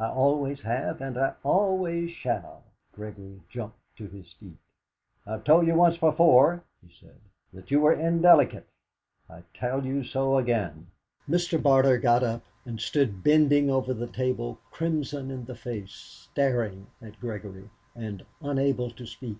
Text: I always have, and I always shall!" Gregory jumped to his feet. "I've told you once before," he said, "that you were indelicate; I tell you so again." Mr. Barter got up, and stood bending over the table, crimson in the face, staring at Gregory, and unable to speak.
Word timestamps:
I 0.00 0.08
always 0.08 0.62
have, 0.62 1.00
and 1.00 1.16
I 1.16 1.34
always 1.44 2.10
shall!" 2.10 2.64
Gregory 2.92 3.40
jumped 3.48 3.78
to 3.98 4.08
his 4.08 4.32
feet. 4.32 4.56
"I've 5.24 5.44
told 5.44 5.64
you 5.68 5.76
once 5.76 5.96
before," 5.96 6.64
he 6.84 6.92
said, 6.92 7.20
"that 7.52 7.70
you 7.70 7.78
were 7.78 7.92
indelicate; 7.92 8.66
I 9.30 9.44
tell 9.54 9.86
you 9.86 10.02
so 10.02 10.38
again." 10.38 10.88
Mr. 11.28 11.62
Barter 11.62 11.98
got 11.98 12.24
up, 12.24 12.42
and 12.64 12.80
stood 12.80 13.22
bending 13.22 13.70
over 13.70 13.94
the 13.94 14.08
table, 14.08 14.58
crimson 14.72 15.30
in 15.30 15.44
the 15.44 15.54
face, 15.54 15.92
staring 16.32 16.88
at 17.00 17.20
Gregory, 17.20 17.70
and 17.94 18.26
unable 18.40 18.90
to 18.90 19.06
speak. 19.06 19.38